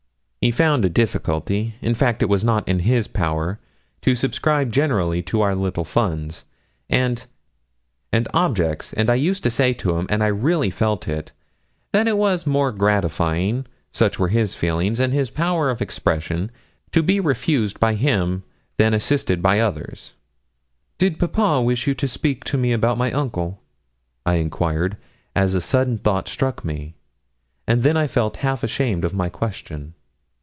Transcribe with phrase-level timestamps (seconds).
[0.43, 3.59] 'He found a difficulty in fact it was not in his power
[4.01, 6.45] to subscribe generally to our little funds,
[6.89, 7.27] and
[8.11, 11.31] and objects, and I used to say to him, and I really felt it,
[11.91, 16.49] that it was more gratifying, such were his feeling and his power of expression,
[16.91, 18.41] to be refused by him
[18.77, 20.13] than assisted by others.'
[20.97, 23.61] 'Did papa wish you to speak to me about my uncle?'
[24.25, 24.97] I enquired,
[25.35, 26.95] as a sudden thought struck me;
[27.67, 29.93] and then I felt half ashamed of my question.